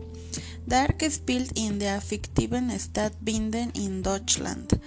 [0.67, 4.78] Dark spielt in der fiktiven Stadt Binden in Deutschland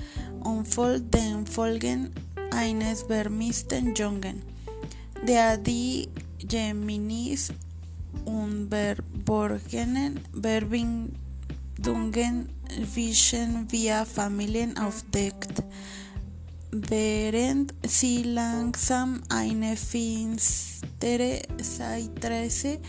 [0.46, 2.14] und folgt den Folgen
[2.52, 4.42] eines vermissten Jungen,
[5.28, 6.08] der die
[6.40, 7.52] Geminis
[8.24, 12.48] und verborgenen Verbindungen
[12.94, 15.62] zwischen vier Familien aufdeckt
[16.74, 22.80] während sie langsam eine finstere Zeitrasse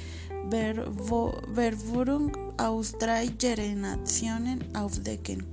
[1.54, 5.44] Verwirrung aus drei Generationen aufdecken.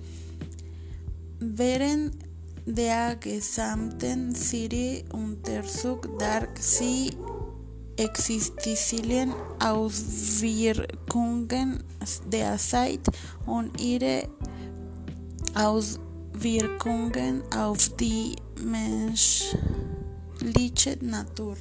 [1.40, 2.16] Während
[2.66, 7.12] der gesamten Serie untersucht Dark sie
[7.98, 11.04] existierenden Auswirkungen
[12.32, 13.02] der Zeit
[13.46, 14.30] und ihre
[15.54, 16.11] Auswirkungen
[16.44, 18.36] Wirkungen auf die
[18.66, 19.54] menschliche
[21.02, 21.56] Natur.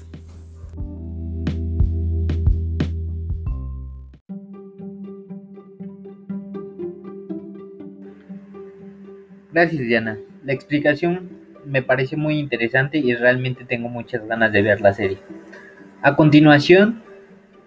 [9.53, 10.17] Gracias Diana.
[10.45, 11.29] La explicación
[11.67, 15.19] me parece muy interesante y realmente tengo muchas ganas de ver la serie.
[16.01, 17.03] A continuación,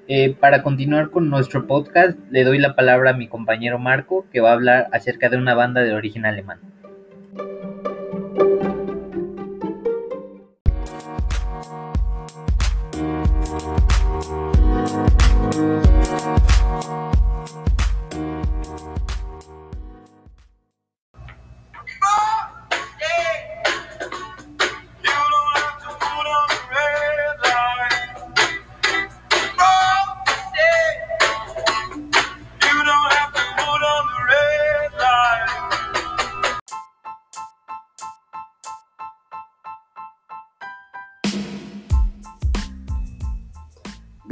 [0.08, 4.40] eh, para continuar con nuestro podcast, le doy la palabra a mi compañero Marco, que
[4.40, 6.73] va a hablar acerca de una banda de origen alemán.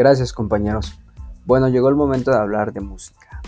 [0.01, 0.99] Gracias compañeros.
[1.45, 3.39] Bueno, llegó el momento de hablar de música.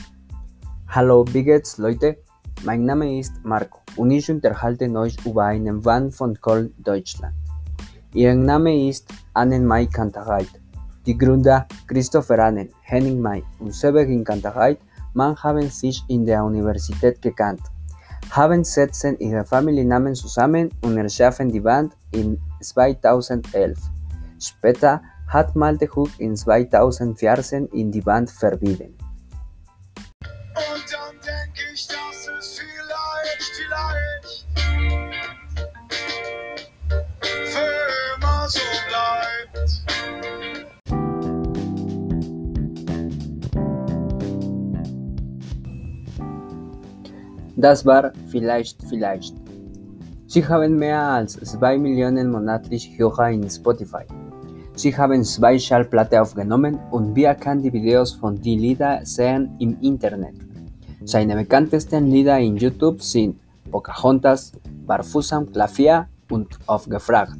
[0.86, 2.22] Hallo Biggets Leute,
[2.64, 7.34] mein Name ist Marco und ich unterhalte euch über einen Band von Köln, Deutschland.
[8.14, 10.62] Ihr Name ist Annen Mai Kantereit.
[11.08, 14.78] Die Gründer Christopher Annen, Henning Mai und Severin Kantereit
[15.16, 17.62] man haben sich in der Universität gekannt,
[18.30, 23.80] haben setzen ihre Familiennamen zusammen und erschaffen die Band in 2011.
[24.38, 25.02] Später
[25.34, 28.96] hat Malte Hook in 2014 in die Band verwiesen.
[30.54, 34.46] Und dann denk ich, dass es vielleicht, vielleicht
[37.52, 37.82] für
[38.16, 39.70] immer so bleibt.
[47.56, 49.34] Das war Vielleicht Vielleicht.
[50.28, 54.06] Sie haben mehr als 2 Millionen monatlich Hörer in Spotify.
[54.76, 59.78] Sie haben zwei Schallplatten aufgenommen und wir können die Videos von den Liedern sehen im
[59.82, 60.34] Internet.
[61.06, 63.38] Seine bekanntesten Lieder in YouTube sind
[63.70, 64.52] Pocahontas,
[64.88, 67.38] Barfuß am Klavier und Aufgefragt.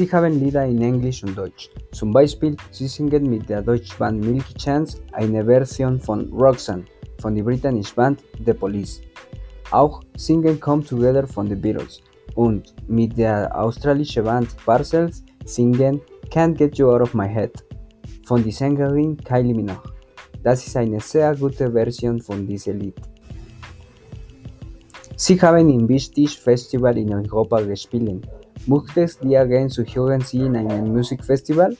[0.00, 1.68] Sie haben Lieder in Englisch und Deutsch.
[1.92, 6.84] Zum Beispiel, sie singen mit der Deutschband Milky Chance eine Version von Roxanne
[7.20, 9.02] von der britischen Band The Police.
[9.70, 12.00] Auch singen Come Together von The Beatles
[12.34, 16.00] und mit der australischen Band Parcels singen
[16.30, 17.62] Can't Get You Out of My Head
[18.24, 19.92] von der Sängerin Kylie Minogue.
[20.42, 22.96] Das ist eine sehr gute Version von diesem Lied.
[25.14, 28.26] Sie haben im Wichtig Festival in Europa gespielt.
[28.66, 31.76] Dir gern zu hören Sie in einem Musikfestival?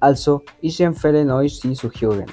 [0.00, 2.26] Also, ich empfehle euch, sie zu hören.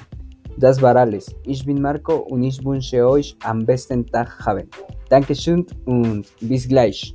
[0.56, 1.34] Das war alles.
[1.46, 4.68] Ich bin Marco und ich wünsche euch am besten Tag haben.
[5.08, 7.14] Dankeschön und bis gleich.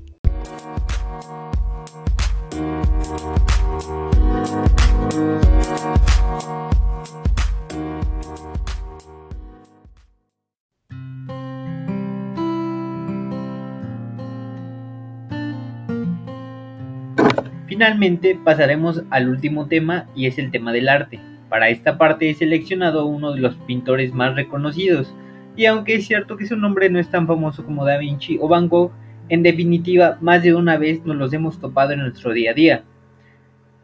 [17.85, 21.19] Finalmente pasaremos al último tema y es el tema del arte.
[21.49, 25.13] Para esta parte he seleccionado uno de los pintores más reconocidos,
[25.55, 28.47] y aunque es cierto que su nombre no es tan famoso como Da Vinci o
[28.47, 28.91] Van Gogh,
[29.29, 32.83] en definitiva más de una vez nos los hemos topado en nuestro día a día.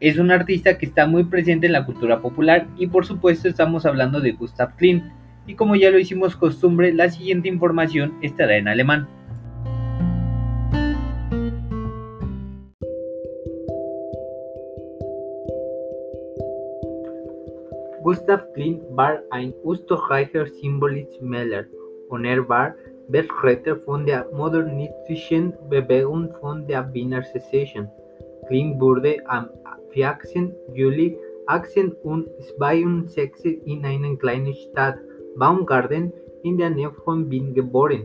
[0.00, 3.86] Es un artista que está muy presente en la cultura popular y por supuesto estamos
[3.86, 5.04] hablando de Gustav Klimt,
[5.46, 9.06] y como ya lo hicimos costumbre, la siguiente información estará en alemán.
[18.12, 21.64] Gustav Klimt war ein österreichischer Symbolist-Maler
[22.10, 22.74] und er war
[23.10, 27.88] Vertreter von der modernistischen Bewegung von der Wiener Secession.
[28.48, 29.48] Klimt wurde am
[29.94, 30.54] 14.
[30.74, 31.16] Juli
[31.46, 34.98] 1862 in einer kleinen Stadt
[35.36, 36.12] Baumgarten
[36.42, 38.04] in der Nähe von Wien geboren.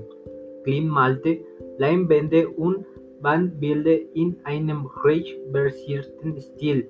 [0.63, 1.39] Klimt malte
[1.79, 2.85] Leinwände und
[3.19, 6.87] Wandbilder in einem reich versierten Stil.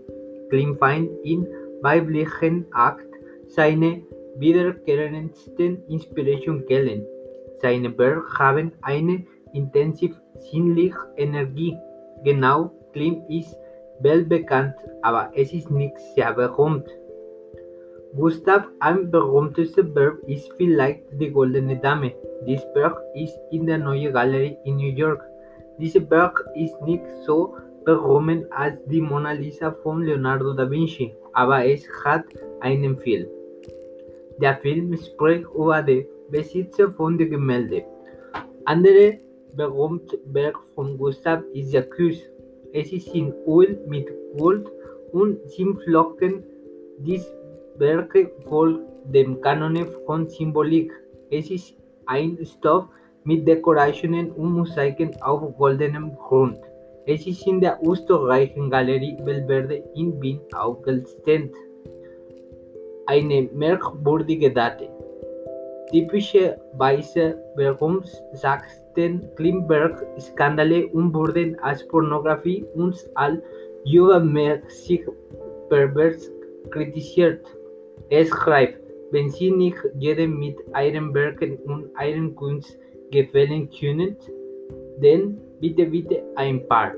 [0.52, 1.48] Klimt fand in
[1.82, 3.07] weiblichen Akt
[3.48, 4.04] seine
[4.38, 7.06] wiederkehrendsten Inspiration Quellen.
[7.60, 11.76] Seine Werke haben eine intensiv sinnliche Energie.
[12.24, 13.56] Genau, Klimt ist
[14.00, 16.88] weltbekannt, aber es ist nicht sehr berühmt.
[18.16, 22.14] Gustav am berühmtesten Werk ist vielleicht die Goldene Dame.
[22.46, 25.24] Dieses Werk ist in der Neuen Galerie in New York.
[25.78, 27.56] Dieses Werk ist nicht so
[27.86, 32.26] berühmt als die Mona Lisa von Leonardo da Vinci, aber es hat
[32.62, 33.28] einen Film.
[34.42, 37.84] Der Film spricht über den Besitzer von den Gemälden.
[38.66, 39.18] Andere
[39.56, 42.22] berühmte Werk von Gustav ist der Kuss.
[42.74, 44.08] Es ist in Öl mit
[44.38, 44.70] Gold
[45.12, 46.44] und Zimtflocken.
[47.00, 47.26] Dies
[47.78, 48.14] Werk
[48.48, 50.92] folgt dem Kanon von Symbolik.
[51.32, 51.76] Es ist
[52.06, 52.86] ein Stoff
[53.24, 56.58] mit Dekorationen und Mosaiken auf goldenem Grund.
[57.06, 61.54] Es ist in der österreichischen Galerie Belverde in Wien aufgestellt.
[63.08, 64.90] Eine merkwürdige Date.
[65.92, 73.40] Typischerweise verursachten Klimberg-Skandale und wurden als Pornografie und als
[73.86, 75.06] übermäßig
[75.70, 76.30] pervers
[76.70, 77.46] kritisiert.
[78.10, 78.82] Es schreibt,
[79.12, 82.78] wenn Sie nicht jedem mit Ihren Werken und Ihren Kunst
[83.12, 84.18] gefallen können,
[85.02, 86.92] dann bitte bitte ein paar.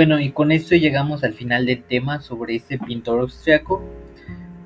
[0.00, 3.84] Bueno, y con esto llegamos al final del tema sobre este pintor austriaco,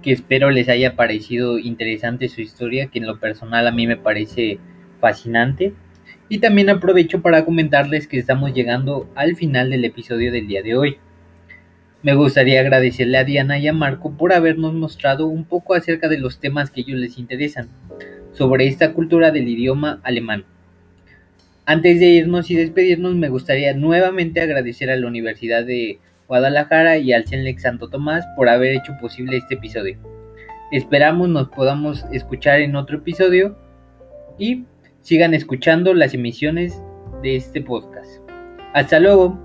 [0.00, 3.96] que espero les haya parecido interesante su historia, que en lo personal a mí me
[3.96, 4.60] parece
[5.00, 5.74] fascinante.
[6.28, 10.76] Y también aprovecho para comentarles que estamos llegando al final del episodio del día de
[10.76, 10.98] hoy.
[12.04, 16.18] Me gustaría agradecerle a Diana y a Marco por habernos mostrado un poco acerca de
[16.18, 17.70] los temas que ellos les interesan,
[18.30, 20.44] sobre esta cultura del idioma alemán.
[21.66, 27.14] Antes de irnos y despedirnos, me gustaría nuevamente agradecer a la Universidad de Guadalajara y
[27.14, 29.96] al CENLEX Santo Tomás por haber hecho posible este episodio.
[30.72, 33.56] Esperamos nos podamos escuchar en otro episodio
[34.38, 34.64] y
[35.00, 36.82] sigan escuchando las emisiones
[37.22, 38.20] de este podcast.
[38.74, 39.43] Hasta luego.